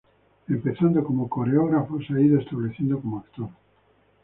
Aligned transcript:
Empezando 0.47 1.03
como 1.03 1.29
coreógrafo 1.29 2.01
se 2.01 2.13
ha 2.15 2.19
ido 2.19 2.39
estableciendo 2.39 2.99
como 2.99 3.19
actor. 3.19 3.49